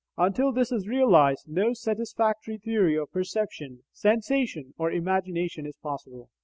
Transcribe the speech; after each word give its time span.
Until 0.17 0.51
this 0.51 0.71
is 0.71 0.87
realized, 0.87 1.47
no 1.47 1.73
satisfactory 1.73 2.57
theory 2.57 2.97
of 2.97 3.11
perception, 3.11 3.83
sensation, 3.93 4.73
or 4.79 4.89
imagination 4.91 5.67
is 5.67 5.77
possible. 5.77 6.31